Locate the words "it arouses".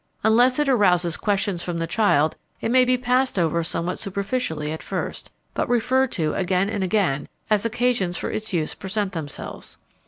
0.57-1.15